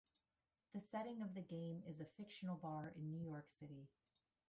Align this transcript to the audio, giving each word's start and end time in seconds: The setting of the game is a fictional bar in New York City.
The 0.73 0.81
setting 0.81 1.21
of 1.21 1.35
the 1.35 1.43
game 1.43 1.83
is 1.87 1.99
a 2.01 2.05
fictional 2.05 2.55
bar 2.55 2.91
in 2.95 3.11
New 3.11 3.21
York 3.21 3.47
City. 3.59 3.87